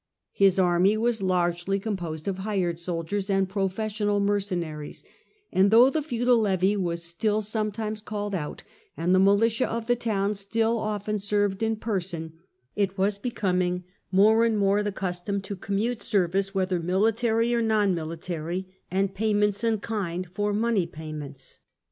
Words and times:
His 0.31 0.57
army 0.57 0.97
was 0.97 1.21
largely 1.21 1.79
composed 1.79 2.27
of 2.27 2.39
hired 2.39 2.79
soldiers 2.79 3.29
and 3.29 3.47
professional 3.47 4.19
mercenaries, 4.19 5.03
and 5.51 5.69
though 5.69 5.91
the 5.91 6.01
feudal 6.01 6.39
levy 6.39 6.75
was 6.75 7.03
still 7.03 7.39
sometimes 7.43 8.01
called 8.01 8.33
out 8.33 8.63
and 8.97 9.13
the 9.13 9.19
militia 9.19 9.69
of 9.69 9.85
the 9.85 9.95
towns 9.95 10.39
still 10.39 10.75
often 10.79 11.19
served 11.19 11.61
in 11.61 11.75
person, 11.75 12.33
it 12.75 12.97
was 12.97 13.19
becoming 13.19 13.83
more 14.11 14.43
and 14.43 14.57
more 14.57 14.81
the 14.81 14.91
custom 14.91 15.39
to 15.41 15.55
commute 15.55 16.01
service, 16.01 16.55
whether 16.55 16.79
military 16.79 17.53
or 17.53 17.61
non 17.61 17.93
military, 17.93 18.75
and 18.89 19.13
payments 19.13 19.63
in 19.63 19.77
kind, 19.77 20.27
for 20.33 20.51
money 20.51 20.87
payments. 20.87 21.59